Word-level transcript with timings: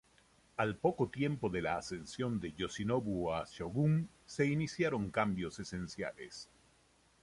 Al 0.57 0.77
poco 0.79 1.09
tiempo 1.09 1.47
de 1.47 1.61
la 1.61 1.77
ascensión 1.77 2.39
de 2.39 2.53
Yoshinobu 2.53 3.31
a 3.31 3.45
shōgun, 3.45 4.07
se 4.25 4.47
iniciaron 4.47 5.11
cambios 5.11 5.59
esenciales. 5.59 6.49